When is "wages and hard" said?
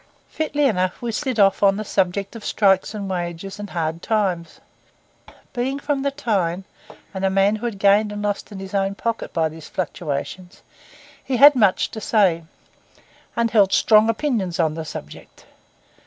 3.07-4.01